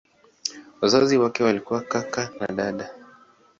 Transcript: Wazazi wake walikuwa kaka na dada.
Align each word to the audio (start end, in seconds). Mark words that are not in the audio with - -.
Wazazi 0.81 1.17
wake 1.17 1.43
walikuwa 1.43 1.81
kaka 1.81 2.29
na 2.39 2.47
dada. 2.47 2.91